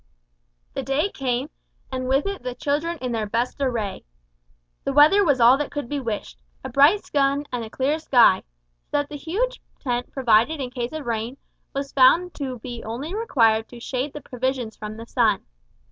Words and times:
The 0.73 0.81
day 0.81 1.11
came, 1.11 1.51
and 1.91 2.07
with 2.09 2.25
it 2.25 2.41
the 2.41 2.55
children 2.55 2.97
in 3.01 3.11
their 3.11 3.27
best 3.27 3.61
array. 3.61 4.03
The 4.83 4.93
weather 4.93 5.23
was 5.23 5.39
all 5.39 5.59
that 5.59 5.69
could 5.69 5.87
be 5.87 5.99
wished 5.99 6.41
a 6.63 6.69
bright 6.69 7.05
sun 7.05 7.45
and 7.53 7.63
a 7.63 7.69
clear 7.69 7.99
sky, 7.99 8.41
so 8.89 8.97
that 8.97 9.09
the 9.09 9.15
huge 9.15 9.61
tent 9.79 10.11
provided 10.11 10.59
in 10.59 10.71
case 10.71 10.91
of 10.93 11.05
rain, 11.05 11.37
was 11.75 11.93
found 11.93 12.33
to 12.39 12.57
be 12.57 12.83
only 12.83 13.13
required 13.13 13.67
to 13.67 13.79
shade 13.79 14.13
the 14.13 14.21
provisions 14.21 14.75
from 14.75 14.97
the 14.97 15.05
sun. 15.05 15.45